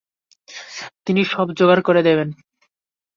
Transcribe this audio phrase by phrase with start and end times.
[1.05, 2.29] তিনি সব যোগাড় করে দেবেন।